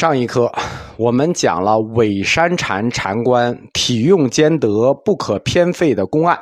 [0.00, 0.50] 上一课
[0.96, 6.40] 我们讲了伪山禅禅官体用兼得、不可偏废的公案，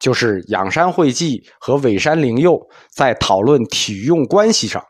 [0.00, 2.58] 就是仰山慧寂和伪山灵佑
[2.90, 4.82] 在讨论体用关系上。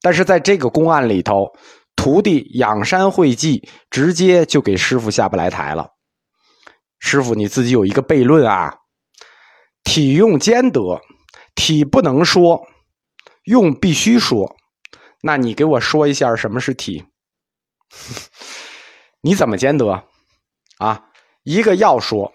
[0.00, 1.52] 但是在这个公案里头，
[1.96, 5.88] 徒弟仰山慧寂直接就给师傅下不来台了。
[6.98, 8.72] 师傅你自己有一个悖论啊，
[9.84, 10.80] 体用兼得，
[11.54, 12.62] 体不能说，
[13.44, 14.56] 用必须说。
[15.22, 17.04] 那你给我说一下什么是体？
[19.22, 20.04] 你怎么兼得
[20.78, 21.06] 啊？
[21.44, 22.32] 一个要说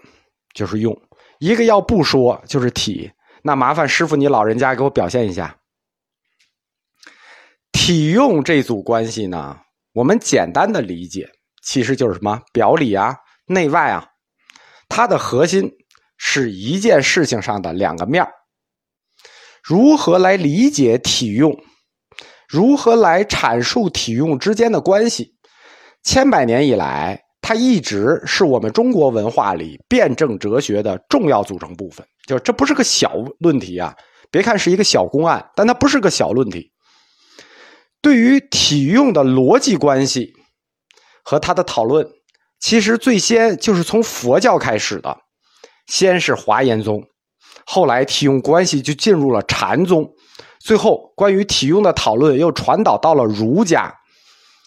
[0.53, 0.99] 就是用，
[1.39, 3.11] 一个要不说就是体。
[3.41, 5.57] 那麻烦师傅你老人家给我表现一下。
[7.71, 9.59] 体用这组关系呢，
[9.93, 11.29] 我们简单的理解
[11.61, 14.07] 其实就是什么表里啊、内外啊，
[14.87, 15.71] 它的核心
[16.17, 18.25] 是一件事情上的两个面
[19.61, 21.63] 如何来理解体用？
[22.47, 25.33] 如何来阐述体用之间的关系？
[26.03, 32.05] 千百年以来，它一直是我们中国文化里辩证哲学的重要组成部分。
[32.25, 33.93] 就这不是个小论题啊！
[34.31, 36.71] 别看是一个小公案，但它不是个小论题。
[38.01, 40.33] 对于体用的逻辑关系
[41.23, 42.07] 和它的讨论，
[42.59, 45.17] 其实最先就是从佛教开始的。
[45.87, 47.01] 先是华严宗，
[47.65, 50.13] 后来体用关系就进入了禅宗。
[50.67, 53.89] 最后，关于体用的讨论又传导到了儒家。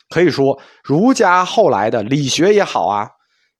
[0.08, 3.06] 可以说，儒家后来的理学也好啊，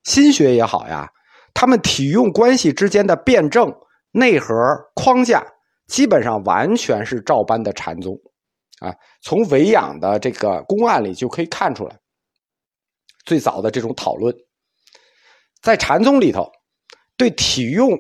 [0.05, 1.07] 心学也好呀，
[1.53, 3.71] 他们体用关系之间的辩证
[4.13, 4.55] 内核
[4.95, 5.45] 框架，
[5.87, 8.15] 基本上完全是照搬的禅宗。
[8.81, 11.95] 啊，从维养的这个公案里就可以看出来，
[13.27, 14.35] 最早的这种讨论，
[15.61, 16.51] 在禅宗里头，
[17.19, 17.91] 对体用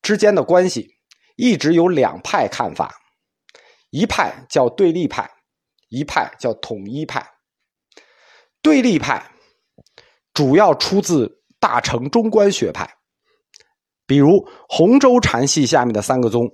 [0.00, 0.88] 之间的关系
[1.36, 2.90] 一直有两派看法。
[3.92, 5.30] 一派叫对立派，
[5.90, 7.22] 一派叫统一派。
[8.62, 9.22] 对立派
[10.32, 12.88] 主要出自大乘中观学派，
[14.06, 14.30] 比如
[14.66, 16.48] 洪州禅系下面的三个宗：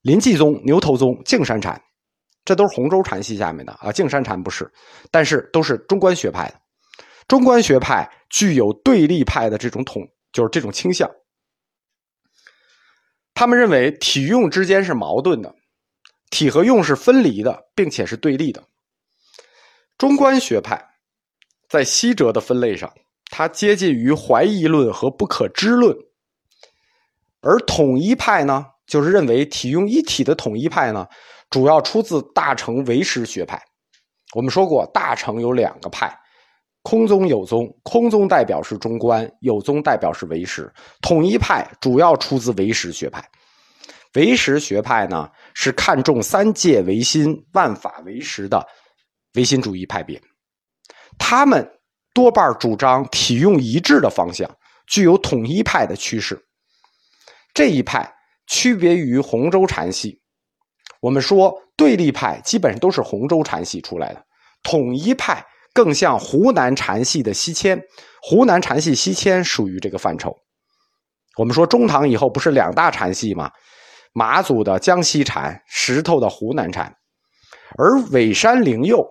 [0.00, 1.78] 临济宗、牛头宗、净山禅，
[2.44, 3.92] 这都是洪州禅系下面的啊。
[3.92, 4.72] 净山禅不是，
[5.10, 6.58] 但是都是中观学派的。
[7.26, 11.06] 中观学派具有对立派的这种统，就是这种倾向。
[13.34, 15.54] 他们认为体用之间是矛盾的。
[16.30, 18.62] 体和用是分离的，并且是对立的。
[19.96, 20.80] 中观学派
[21.68, 22.92] 在西哲的分类上，
[23.30, 25.92] 它接近于怀疑论和不可知论；
[27.40, 31.06] 而统一派呢，就是认为体用一体的统一派呢，
[31.50, 33.60] 主要出自大乘唯识学派。
[34.34, 36.14] 我们说过，大乘有两个派：
[36.82, 37.66] 空宗、有宗。
[37.82, 40.72] 空宗代表是中观，有宗代表是唯识。
[41.00, 43.26] 统一派主要出自唯识学派。
[44.14, 48.66] 唯识学派呢，是看重三界唯心、万法唯识的
[49.34, 50.20] 唯心主义派别。
[51.18, 51.68] 他们
[52.14, 54.48] 多半主张体用一致的方向，
[54.86, 56.40] 具有统一派的趋势。
[57.52, 58.12] 这一派
[58.46, 60.20] 区别于洪州禅系。
[61.00, 64.24] 我们说对立派基本上都是洪州禅系出来的，
[64.62, 67.80] 统一派更像湖南禅系的西迁。
[68.22, 70.34] 湖南禅系西迁属于这个范畴。
[71.36, 73.50] 我们说中唐以后不是两大禅系吗？
[74.12, 76.92] 马祖的江西禅，石头的湖南禅，
[77.78, 79.06] 而尾山灵佑，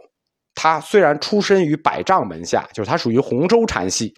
[0.53, 4.13] 他虽然出身于百丈门下，就是他属于洪州禅系，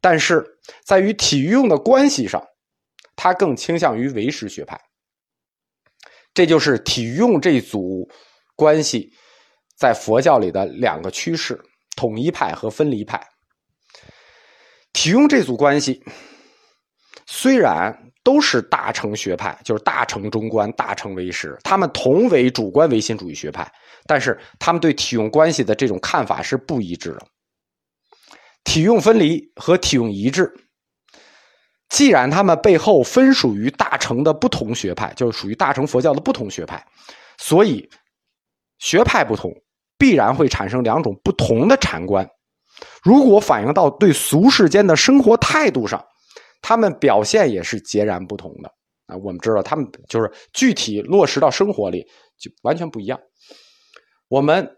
[0.00, 0.44] 但是
[0.84, 2.42] 在于体育用的关系上，
[3.14, 4.78] 他更倾向于唯识学派。
[6.34, 8.06] 这就是体用这组
[8.54, 9.10] 关系
[9.78, 11.58] 在佛教里的两个趋势：
[11.96, 13.26] 统一派和分离派。
[14.92, 16.02] 体用这组关系
[17.26, 18.02] 虽然。
[18.26, 23.72] 都是大乘学派，就是大乘中观、大乘唯识，他们同为主观唯心主义学派，
[24.04, 27.22] 但是他们对体用关系的这种看法是不一致的。
[28.64, 30.52] 体用分离和体用一致，
[31.88, 36.84] 既然他们背后分属于大乘的不同学派，就是属于大乘佛教的不同学派，
[37.38, 37.88] 所以
[38.78, 39.54] 学派不同，
[39.96, 42.28] 必然会产生两种不同的禅观。
[43.04, 46.04] 如果反映到对俗世间的生活态度上。
[46.68, 48.68] 他们表现也是截然不同的
[49.06, 49.16] 啊！
[49.18, 52.04] 我们知道，他们就是具体落实到生活里
[52.36, 53.16] 就完全不一样。
[54.26, 54.68] 我们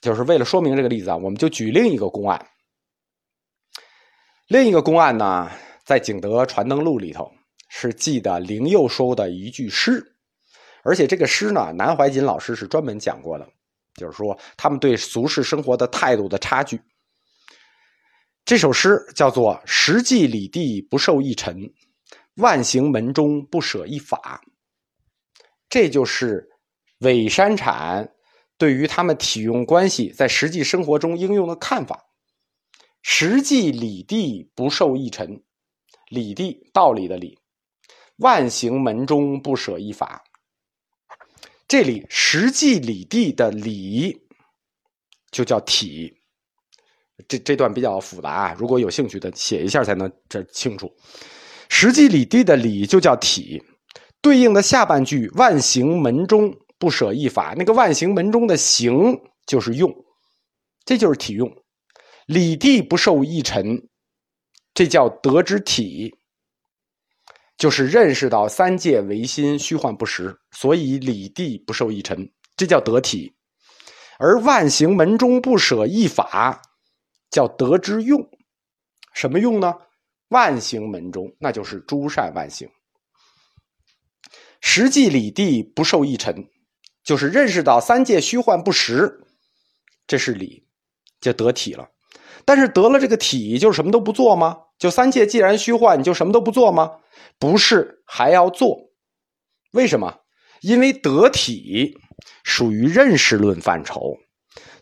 [0.00, 2.48] 就是为了说明这个例子啊，我们就举另一个公案。
[4.48, 5.50] 另一个公案呢，
[5.84, 7.30] 在《景德传灯录》里头
[7.68, 10.02] 是记的灵佑说的一句诗，
[10.82, 13.46] 而且这个诗呢，南怀瑾老师是专门讲过的，
[13.96, 16.80] 就是说他们对俗世生活的态度的差距。
[18.46, 21.68] 这首诗叫做“十计里地不受一尘，
[22.36, 24.40] 万行门中不舍一法”。
[25.68, 26.48] 这就是
[27.00, 28.08] 伪山禅
[28.56, 32.04] 对于他们体用关系在实际生活中应用的看法。
[33.02, 35.42] 实际理地不受一尘，
[36.08, 37.36] 理地道理的理，
[38.18, 40.22] 万行门中不舍一法。
[41.66, 44.28] 这里实际理地的理
[45.32, 46.15] 就叫体。
[47.28, 50.90] 这这段比较复杂啊，如果有兴趣的写一下才能这清楚。
[51.68, 53.62] 实际理地的理就叫体，
[54.20, 59.92] 对应的下半句万行门中不舍一法，那个万行门中的行就是用，
[60.84, 61.50] 这就是体用。
[62.26, 63.88] 理地不受一尘，
[64.74, 66.14] 这叫得之体，
[67.56, 73.32] 就是认识到三界唯心，虚幻不实，所以理地不受一尘，这叫得体。
[74.18, 76.60] 而万行门中不舍一法，
[77.36, 78.26] 叫得之用。
[79.12, 79.74] 什么用呢？
[80.28, 82.66] 万行门中，那就是诸善万行。
[84.62, 86.48] 实际理地不受一尘，
[87.04, 89.20] 就是认识到三界虚幻不实，
[90.06, 90.66] 这是理，
[91.20, 91.90] 就得体了。
[92.46, 94.56] 但是得了这个体，就什么都不做吗？
[94.78, 96.90] 就三界既然虚幻，你就什么都不做吗？
[97.38, 98.78] 不是，还要做。
[99.72, 100.20] 为什么？
[100.62, 101.98] 因为得体
[102.44, 104.16] 属于认识论范畴，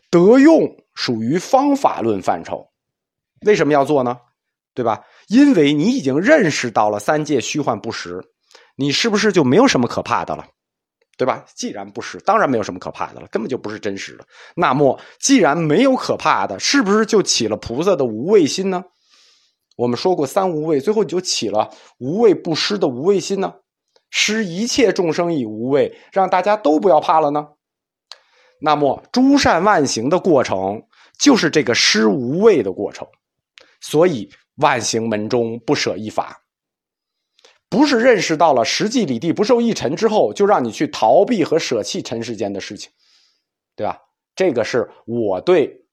[0.09, 2.67] 得用属于方法论范畴。
[3.45, 4.17] 为什么要做呢？
[4.73, 5.03] 对吧？
[5.27, 8.21] 因为你已经认识到了三界虚幻不实，
[8.75, 10.45] 你是不是就没有什么可怕的了？
[11.17, 11.45] 对吧？
[11.55, 14.25] 既然不是，当然没有什么可怕的了，根本就不是真实的。
[14.53, 18.83] 那么，既然没有可怕的，是不是就起了菩萨的无畏心呢？
[19.77, 21.69] 我们说过三无畏，最后你就起了
[21.99, 23.53] 无畏不施的无畏心呢？
[24.09, 27.47] 施一切众生以无畏，让大家都不要怕了呢？
[28.59, 30.83] 那么，诸善万行的过程
[31.19, 33.07] 就是这个施无畏的过程。
[33.81, 36.41] 所以，万行门中不舍一法。
[37.67, 42.91] 不是认识到了实际理地不受一尘之后，就让你去逃避和舍弃尘世间的事情，
[43.75, 43.99] 对吧？
[44.35, 45.85] 这个是我对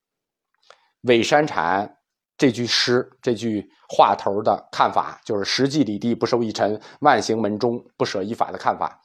[1.01, 1.97] 韦山禅
[2.37, 9.01] 这句诗这句话头的看法，就是实际理地不受一尘，万行门中不舍一法的看法。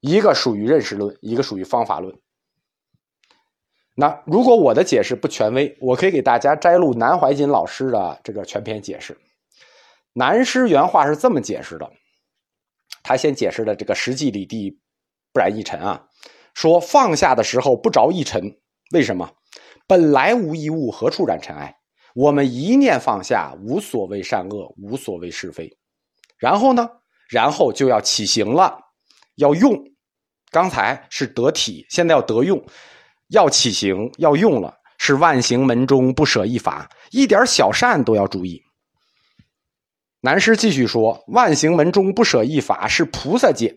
[0.00, 2.12] 一个属于认识论，一个属于方法论。
[3.94, 9.16] 那如果我的解释不权威，我可以给大家摘录南怀瑾老师的这个全篇解释。
[10.14, 11.90] 南师原话是这么解释的，
[13.02, 14.78] 他先解释了这个实际理地
[15.32, 16.06] 不染一尘啊，
[16.54, 18.58] 说放下的时候不着一尘，
[18.92, 19.30] 为什么？
[19.86, 21.76] 本来无一物，何处染尘埃？
[22.14, 25.70] 我们一念放下，无所谓善恶，无所谓是非。
[26.38, 26.88] 然后呢？
[27.28, 28.78] 然后就要起行了，
[29.36, 29.74] 要用。
[30.50, 32.62] 刚才是得体，现在要得用，
[33.32, 34.78] 要起行，要用了。
[35.04, 38.62] 是万行门中不舍一法，一点小善都要注意。
[40.20, 43.74] 南师继续说：“万行门中不舍一法，是菩萨戒。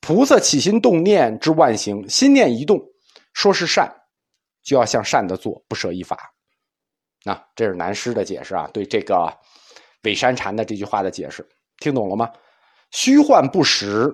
[0.00, 2.80] 菩萨起心动念之万行，心念一动，
[3.34, 3.88] 说是善，
[4.64, 6.18] 就要向善的做，不舍一法。
[7.22, 9.32] 那这是南师的解释啊，对这个
[10.02, 11.48] 伪山禅的这句话的解释，
[11.78, 12.28] 听懂了吗？
[12.90, 14.12] 虚幻不实，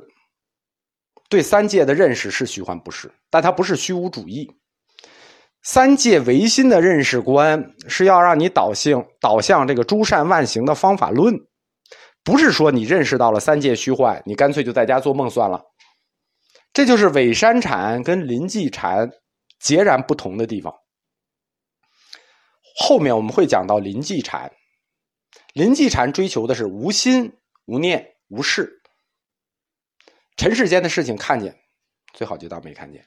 [1.30, 4.54] 对三界的认识是虚幻不实，但它不是虚无主义。
[5.64, 11.34] 三界唯心的认识观，是要让你导向导向这个诸善万行的方法论。”
[12.22, 15.62] 不是说你认识到了三界虚幻，你干脆就在家做梦算了。
[16.72, 19.10] 这就是伪山禅跟临济禅
[19.60, 20.74] 截然不同的地方。
[22.80, 24.50] 后面我们会讲到临济禅，
[25.52, 28.82] 临济禅追求的是无心、无念、无事，
[30.36, 31.54] 尘世间的事情看见，
[32.14, 33.06] 最好就当没看见。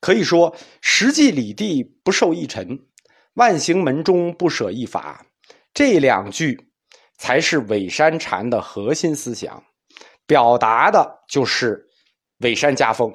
[0.00, 2.78] 可以说，实际理地不受一尘，
[3.34, 5.26] 万行门中不舍一法，
[5.74, 6.66] 这两句。
[7.20, 9.60] 才是伪山禅的核心思想，
[10.24, 11.84] 表达的就是
[12.42, 13.12] 伪山家风，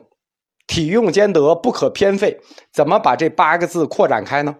[0.67, 2.37] 体用兼得，不可偏废。
[2.73, 4.53] 怎么把这八个字扩展开呢？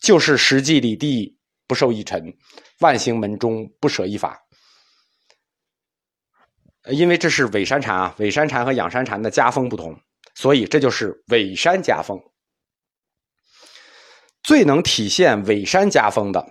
[0.00, 1.36] 就是实际理地
[1.66, 2.32] 不受一尘，
[2.78, 4.40] 万行门中不舍一法。
[6.88, 10.00] 因为这是伪山禅啊，伪山禅和养山禅的家风不同，
[10.40, 12.16] 所以这就是伪山家风。
[14.44, 16.46] 最能体现伪山家风的。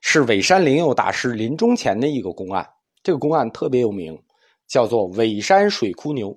[0.00, 2.68] 是尾山灵佑大师临终前的一个公案，
[3.04, 4.20] 这个公案特别有名，
[4.66, 6.36] 叫做尾山水枯牛。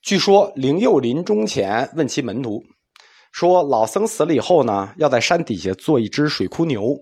[0.00, 2.62] 据说灵佑临终前问其门徒
[3.32, 6.96] 说：“老僧死了以后呢，要在山底下做一只水枯牛，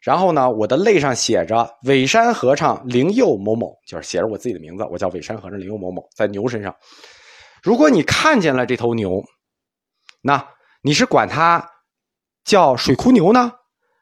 [0.00, 6.74] 然后呢，我的肋上写着尾山和尚灵佑某某，就是写着我自己的名字，我叫尾山和尚灵佑某某，在牛身上。
[7.66, 9.24] 如果你看见了这头牛，
[10.20, 11.68] 那你是管它
[12.44, 13.54] 叫水枯牛呢？”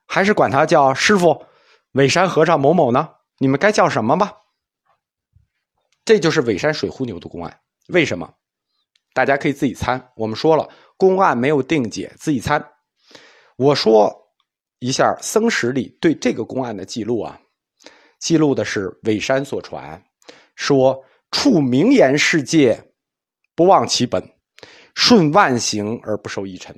[0.06, 1.47] 还是管他叫师傅，
[1.92, 3.09] 尾山和尚某某呢？
[3.38, 4.35] 你们该叫什么吧？
[6.04, 7.61] 这就是尾山水忽牛的公案。
[7.88, 8.35] 为什么？
[9.14, 10.12] 大家可以自己参。
[10.14, 10.68] 我们说了，
[10.99, 12.62] 公案没有定解，自己参。
[13.56, 14.14] 我说
[14.78, 17.40] 一下僧史里对这个公案的记录啊，
[18.21, 20.04] 记录的是韦山所传，
[20.54, 22.92] 说处名言世界，
[23.54, 24.23] 不忘其本，
[24.94, 26.75] 顺万行而不受一尘。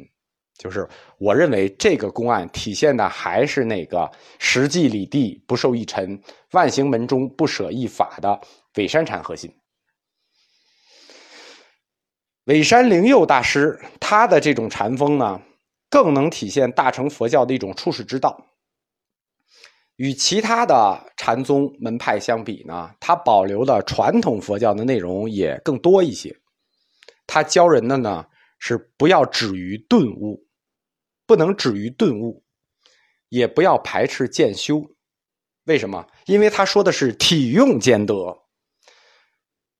[0.58, 6.18] 就是我认为这个公案体现的还是那个实际理地不受一尘，
[6.52, 8.40] 万行门中不舍一法的
[8.76, 9.54] 伪山禅核心。
[12.44, 15.40] 伪山灵佑大师他的这种禅风呢，
[15.90, 18.40] 更能体现大乘佛教的一种处世之道。
[19.96, 26.34] 与其他的禅宗门派相比呢，他保留的传统佛教的内容也更多一些。
[27.26, 28.26] 他教人的呢
[28.58, 30.44] 是不要止于顿悟。
[31.28, 32.44] 不能止于顿悟，
[33.30, 34.80] 也不要排斥渐修。
[35.64, 36.06] 为什么？
[36.26, 38.14] 因为他说的是体用兼得。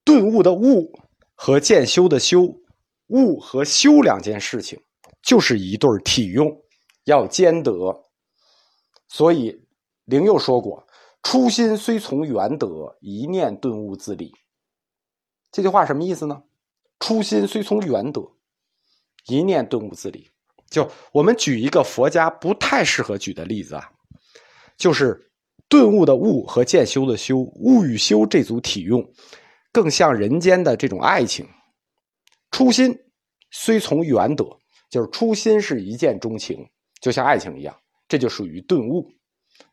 [0.03, 0.91] 顿悟的悟
[1.37, 2.61] 和渐修的修，
[3.07, 4.83] 悟和修两件事情
[5.23, 6.51] 就是一对体用，
[7.05, 7.73] 要兼得。
[9.07, 9.69] 所以
[10.05, 10.85] 灵佑说过
[11.23, 14.33] ：“初心虽从缘得，一念顿悟自理。”
[15.53, 16.43] 这句话什么意思呢？
[16.99, 18.21] 初心虽从缘得，
[19.27, 20.31] 一念顿悟自理。
[20.69, 23.89] 就我们举一个佛家不太适合举的例子啊，
[24.77, 25.31] 就是
[25.69, 29.09] 顿悟的悟和渐修的修，悟与修这组体用，
[29.73, 31.47] 更像人间的这种爱情。
[32.51, 32.99] 初心
[33.51, 34.45] 虽从缘得，
[34.91, 36.67] 就是初心是一见钟情，
[37.01, 37.77] 就像爱情一样，
[38.09, 39.09] 这就属于顿悟。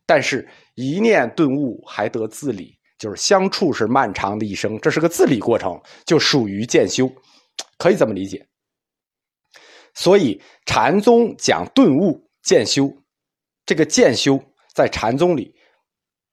[0.06, 7.12] 但是，一念顿悟还得自理，就是相处是漫长的一生，这是个自理过程，就属于渐修，
[7.78, 8.48] 可以这么理解。
[9.94, 12.92] 所以禅宗讲顿悟渐修，
[13.66, 15.56] 这个渐修在禅宗里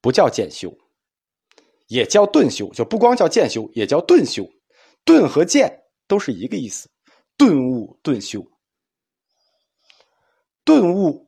[0.01, 0.73] 不叫渐修，
[1.87, 4.47] 也叫顿修，就不光叫渐修，也叫顿修。
[5.03, 6.89] 顿和渐都是一个意思，
[7.37, 8.45] 顿悟顿修。
[10.63, 11.27] 顿悟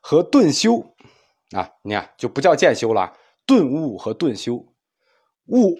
[0.00, 0.94] 和顿修
[1.52, 3.16] 啊，你看就不叫渐修了。
[3.50, 4.64] 顿悟和顿修，
[5.46, 5.76] 悟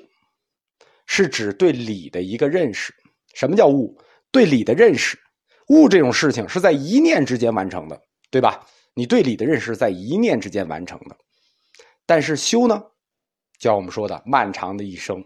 [1.06, 2.92] 是指对理的一个认识。
[3.32, 3.96] 什么叫悟？
[4.32, 5.16] 对理的认识。
[5.68, 8.66] 悟这种事情是在一念之间完成的，对吧？
[8.94, 11.16] 你对理的认识在一念之间完成的，
[12.04, 12.76] 但是修呢，
[13.60, 15.24] 就像我们说的漫长的一生，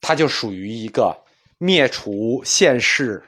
[0.00, 1.24] 它就属于一个
[1.58, 3.20] 灭除现世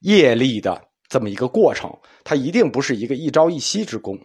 [0.00, 4.18] 业力的这么一个过程，它一定不是一个一朝一夕之功。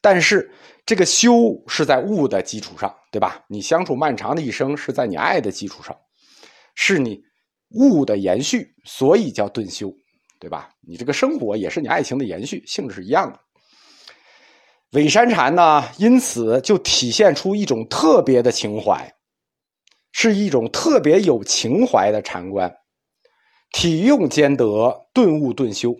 [0.00, 0.52] 但是
[0.84, 3.44] 这个修是在悟的基础上，对吧？
[3.48, 5.96] 你相处漫长的一生是在你爱的基础上，
[6.74, 7.20] 是你
[7.70, 9.92] 悟的延续，所以叫顿修。
[10.40, 10.70] 对吧？
[10.80, 13.38] 你这个生活也是你爱情的延续，性质是一样的。
[14.90, 19.08] 伪山禅呢，因此就体现出一种特别的情怀，
[20.10, 22.74] 是一种特别有情怀的禅观，
[23.70, 25.94] 体用兼得，顿悟顿修，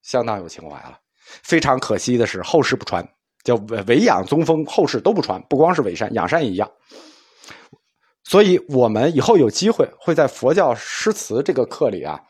[0.00, 1.01] 相当有情怀了。
[1.42, 3.06] 非常可惜的是，后世不传，
[3.44, 6.70] 叫伪伪养宗风，后世都不传，不光是伪山，养山也一样。
[8.24, 12.20] 所以我们以后有机会会在佛教诗词这个课里啊。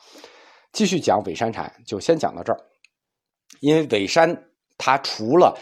[0.72, 2.58] 继续讲伪山禅，就先讲到这儿。
[3.60, 4.34] 因为伪山
[4.78, 5.54] 他除了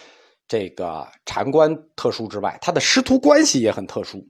[0.46, 4.24] 这个禅观特殊之外，他的师徒关系也很特殊，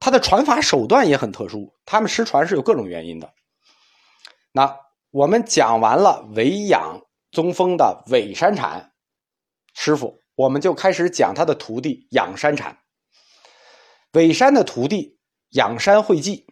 [0.00, 1.72] 他的传法手段也很特殊。
[1.86, 3.32] 他们失传是有各种原因的。
[4.50, 4.76] 那
[5.12, 7.00] 我们讲完了伪养
[7.32, 8.92] 宗风的伪山禅
[9.74, 12.78] 师傅，我们就开始讲他的徒弟养山禅。
[14.12, 15.18] 伪山的徒弟
[15.50, 16.44] 养山会寂，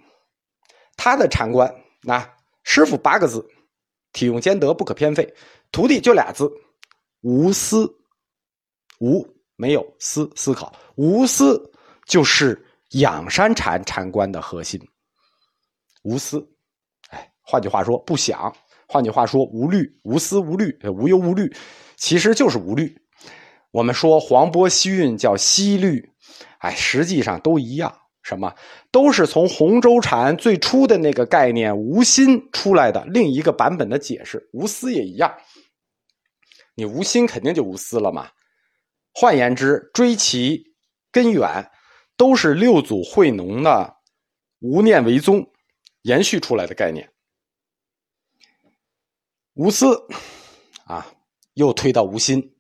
[0.97, 1.73] 他的禅观
[2.03, 2.35] 那。
[2.63, 3.45] 师傅八个字，
[4.13, 5.35] 体用兼得，不可偏废。
[5.73, 6.49] 徒弟就俩字，
[7.23, 7.91] 无私。
[9.01, 11.73] 无没有思思考，无私
[12.07, 14.79] 就是养山禅禅观的核心。
[16.03, 16.47] 无私，
[17.09, 18.55] 哎，换句话说不想，
[18.93, 21.55] 换句话说无虑，无私无虑，无忧无虑，
[21.97, 22.93] 其实就是无虑。
[23.71, 26.11] 我们说黄波西运叫西律，
[26.59, 27.97] 哎，实际上都一样。
[28.23, 28.53] 什么
[28.91, 35.33] 都是从洪州禅最初的那个概念“无心”出来的另一个版本的解释，“无私”也一样。
[36.75, 38.29] 你无心肯定就无私了嘛。
[39.15, 40.65] 换言之，追其
[41.13, 41.71] 根源，
[42.17, 43.95] 都是六祖慧能的
[44.61, 45.47] “无念为宗”
[46.03, 47.10] 延续出来的概念。
[49.55, 50.07] 无私
[50.85, 51.07] 啊，
[51.55, 52.55] 又推到无心，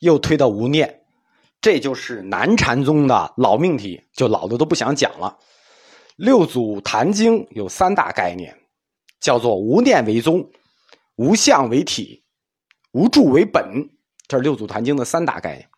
[0.00, 1.00] 又推到无念。
[1.60, 5.38] 这就是南禅宗的老命题，就老的都不想讲了。
[6.16, 8.54] 六祖坛经有三大概念，
[9.20, 10.50] 叫做无念为宗、
[11.16, 12.24] 无相为体、
[12.90, 13.64] 无住为本，
[14.26, 15.68] 这是六祖坛经的三大概念。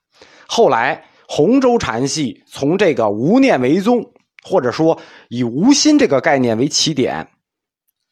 [0.48, 7.28] 后来洪州禅系从这个无念为宗或者说以无心这个概念为起点，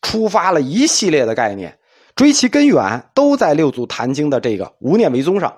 [0.03, 1.79] 出发了一系列的概念，
[2.15, 5.57] 追其根源都在六祖坛经的这个无念为宗上。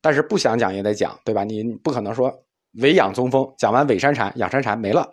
[0.00, 1.44] 但是不想讲也得讲，对吧？
[1.44, 2.44] 你不可能说
[2.80, 5.08] 唯养宗风，讲完伪山禅、养山禅没了。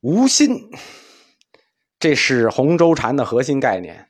[0.00, 0.58] 无心，
[2.00, 4.08] 这是洪州禅的核心概念。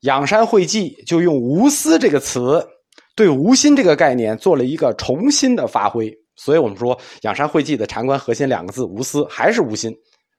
[0.00, 2.66] 养山会记就用无私这个词，
[3.14, 6.14] 对无心这个概念做了一个重新的发挥。
[6.36, 9.94] 所以我们说养山会记的禅观核心两个字无私，还是无心。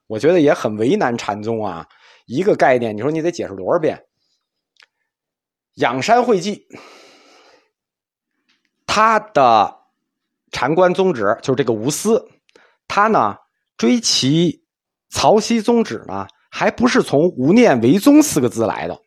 [0.07, 1.87] 我觉得也很为难禅宗啊，
[2.25, 4.03] 一个概念，你说你得解释多少遍？
[5.75, 6.67] 养山会稽，
[8.85, 9.73] 他的
[10.51, 12.27] 禅观宗旨就是这个无私，
[12.87, 13.37] 他呢
[13.77, 14.65] 追其
[15.09, 18.99] 曹溪宗旨呢，还不是从无念为宗四个字来的。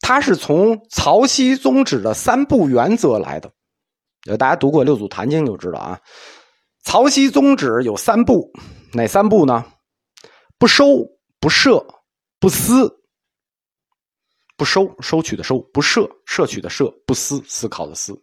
[0.00, 3.50] 他是从曹溪宗旨的三不原则来的，
[4.28, 6.00] 呃，大家读过《六祖坛经》就知道啊。
[6.84, 8.50] 曹溪宗旨有三不，
[8.92, 9.64] 哪三不呢？
[10.58, 10.84] 不收、
[11.40, 11.86] 不摄、
[12.46, 12.88] 不思。
[14.56, 18.16] 不收，收取的收；不摄，摄取的摄；不思，思考的思。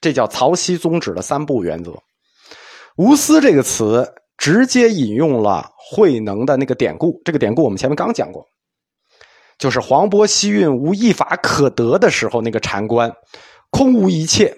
[0.00, 1.92] 这叫曹溪宗旨的三不原则。
[2.96, 4.08] 无私这个词
[4.38, 8.46] 直接引用了慧能的那个典故，这个典故我们前面刚讲过。
[9.58, 13.12] 就是黄渤西运无一法可得的时候，那个禅观，
[13.70, 14.56] 空无一切。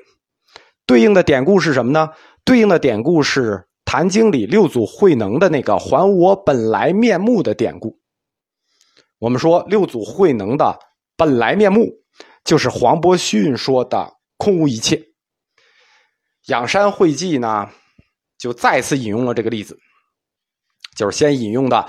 [0.84, 2.10] 对应的典故是什么呢？
[2.44, 3.52] 对应的典故是
[3.86, 7.97] 《坛经》里六祖慧能的那个“还我本来面目”的典故。
[9.18, 10.78] 我们说六祖慧能的
[11.16, 11.88] 本来面目，
[12.44, 15.02] 就是黄伯逊说的“空无一切”。
[16.46, 17.68] 仰山会记呢，
[18.38, 19.78] 就再次引用了这个例子，
[20.96, 21.86] 就是先引用的。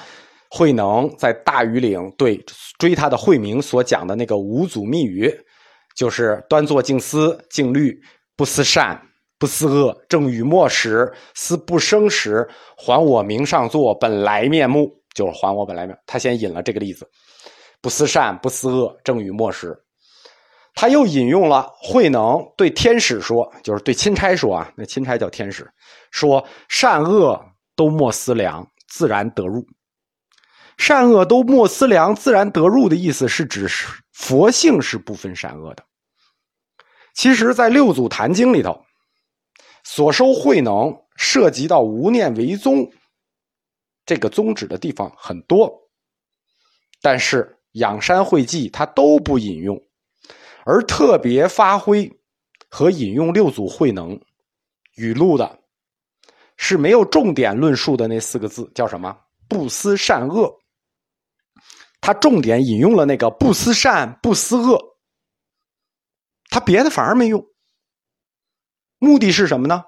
[0.52, 2.44] 慧能在大禹岭对
[2.80, 5.32] 追他的慧明所讲的那个五祖密语，
[5.96, 8.02] 就是端坐静思静虑，
[8.36, 9.00] 不思善，
[9.38, 15.98] 不思恶，正与末时，思不生时，还我名上座本来面目，就是还我本来面。
[16.06, 17.10] 他先引了这个例子，
[17.82, 19.78] 不思善，不思恶，正与末时。
[20.76, 25.70] 他又引用了慧能对天使说，就是对钦差说啊，那钦差叫天使，
[26.12, 27.40] 说善恶
[27.76, 29.66] 都莫思量，自然得入。
[30.78, 33.68] 善恶都莫思量，自然得入的意思是指
[34.14, 35.84] 佛性是不分善恶的。
[37.14, 38.82] 其实，在六祖坛经里头，
[39.84, 42.90] 所收慧能涉及到无念为宗
[44.10, 45.72] 这个宗旨的地方很多，
[47.00, 49.80] 但是仰山会稽他都不引用，
[50.66, 52.12] 而特别发挥
[52.72, 54.20] 和引用六祖慧能
[54.96, 55.60] 语录的，
[56.58, 59.16] 是没有重点论述的那四个字，叫什么？
[59.48, 60.60] 不思善恶。
[62.02, 64.98] 他重点引用了那个“不思善，不思恶”，
[66.50, 67.46] 他别的反而没用。
[68.98, 69.84] 目的是什么呢？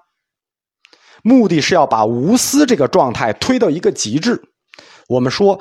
[1.24, 4.42] 目的是要把无私这个状态推到一个极致。
[5.08, 5.60] 我们说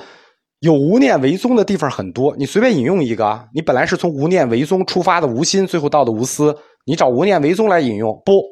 [0.60, 8.42] 有无念为宗的地方很多，你随便引用一个啊，你本来是从无念为宗出发的无心，最后到的无私，你找无念为宗来引用，不，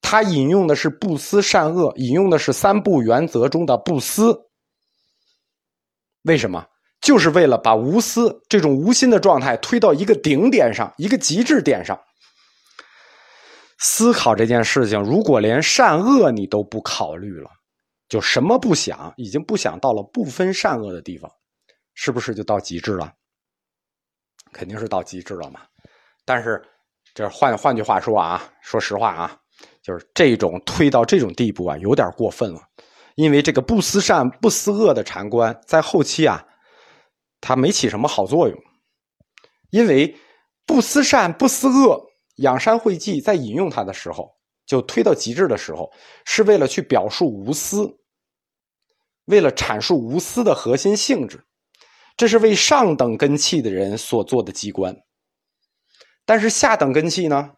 [0.00, 4.36] 他引用的是不思善恶，引用的是三不原则中的不思。
[6.22, 6.64] 为什么？
[7.00, 11.98] 就是为了把无私这种无心的状态推到一个顶点上，一个极致点上。
[13.80, 17.50] 思考这件事情，如果连善恶你都不考虑了，
[18.08, 21.30] 就什么不想，已经不想到了不分善恶的地方，
[21.94, 23.10] 是不是就到极致了？
[24.52, 25.60] 肯定是到极致了嘛。
[26.24, 26.60] 但是，
[27.14, 29.36] 这换换句话说啊，说实话啊，
[29.82, 32.60] 就是这种推到这种地步啊，有点过分了。
[33.14, 36.44] 因为这个不思善不思恶的禅观，在后期啊，
[37.40, 38.58] 它没起什么好作用。
[39.70, 40.16] 因为
[40.66, 42.09] 不思善不思恶，
[42.40, 44.30] 仰山会稽在引用它的时候，
[44.66, 45.90] 就推到极致的时候，
[46.24, 47.98] 是为了去表述无私，
[49.26, 51.44] 为了阐述无私的核心性质，
[52.16, 54.96] 这是为上等根器的人所做的机关。
[56.24, 57.50] 但是下等根器呢，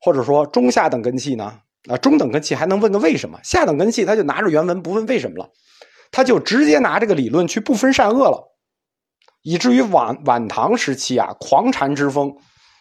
[0.00, 1.60] 或者说中下等根器呢？
[1.88, 3.38] 啊，中等根器还能问个为什么？
[3.42, 5.50] 下等根器他就拿着原文不问为什么了，
[6.10, 8.42] 他就直接拿这个理论去不分善恶了，
[9.42, 12.34] 以至于晚晚唐时期啊，狂禅之风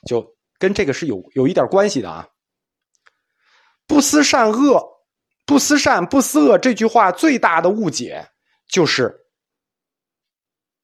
[0.08, 0.33] 就
[0.64, 2.26] 跟这个是有有一点关系的啊。
[3.86, 4.82] 不思善恶，
[5.46, 8.26] 不思善不思恶这句话最大的误解
[8.70, 9.14] 就是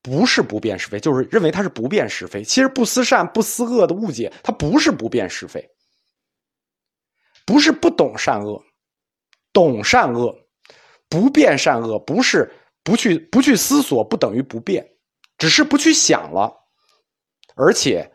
[0.01, 2.43] 不是不辨是非，就是认为它是不辨是非。
[2.43, 5.65] 其实不思善不思恶的误解，它不是不辨是非。
[7.45, 8.61] 不是不懂善恶，
[9.53, 10.37] 懂善恶，
[11.07, 12.51] 不辨善恶，不是
[12.83, 14.85] 不去不去思索，不等于不变，
[15.37, 16.53] 只是不去想了。
[17.55, 18.11] 而且，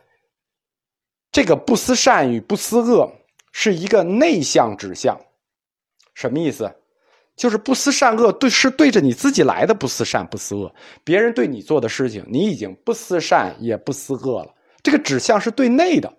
[1.35, 3.13] 这个不思善与不思恶
[3.51, 5.21] 是一个内向指向，
[6.15, 6.73] 什么意思？
[7.35, 10.73] 就是不思善恶，对是对着你自己来的不思善不思恶。
[11.03, 14.55] 别人对你做的事情，你已经不思善也不思恶了。
[14.81, 16.17] 这个指向是对内的，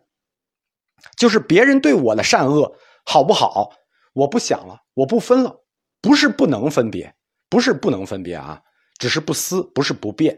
[1.16, 2.76] 就是别人对我的善恶
[3.06, 3.72] 好不好，
[4.12, 5.64] 我不想了，我不分了，
[6.02, 7.16] 不是不能分别，
[7.48, 8.62] 不是不能分别啊，
[8.98, 10.38] 只是不思，不是不变。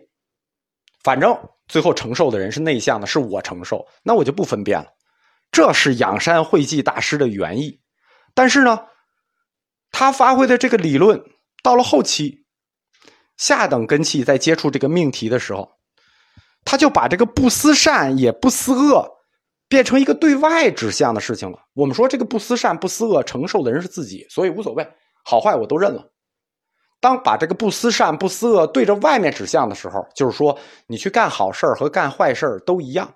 [1.04, 1.36] 反正
[1.68, 4.88] 最后承受的人是内向的，是我承受，那我就不分辨了。
[5.52, 7.80] 这是仰山慧寂大师的原意，
[8.34, 8.80] 但是呢。
[9.90, 11.24] 他发挥的这个理论，
[11.64, 12.46] 到了后期，
[13.38, 15.72] 下等根器在接触这个命题的时候，
[16.66, 19.10] 他就把这个不思善也不思恶，
[19.70, 21.58] 变成一个对外指向的事情了。
[21.74, 24.88] 我们说这个不思善不思恶，承受的人是自己，所以无所谓，
[25.24, 26.12] 好坏我都认了。
[27.00, 30.58] 当把这个不思善不思恶对着外面指向的时候，就是说
[30.88, 33.16] 你去干好事和干坏事都一样，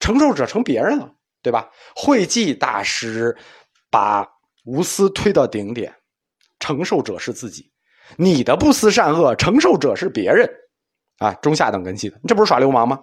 [0.00, 1.70] 承受者成别人了，对吧？
[1.94, 3.36] 慧济大师
[3.90, 4.28] 把。
[4.64, 5.92] 无私推到顶点，
[6.60, 7.68] 承受者是自己。
[8.16, 10.48] 你的不思善恶，承受者是别人，
[11.18, 13.02] 啊，中下等根器的，你这不是耍流氓吗？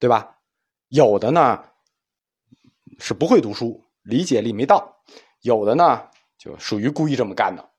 [0.00, 0.36] 对吧？
[0.88, 1.62] 有的呢
[2.98, 4.78] 是不会读书，理解力没到；
[5.42, 6.02] 有的呢
[6.36, 7.70] 就属于故意这么干的。